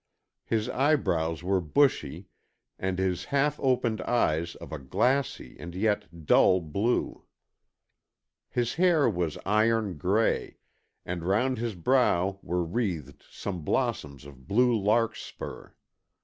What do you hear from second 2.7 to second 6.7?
and his half opened eyes of a glassy and yet dull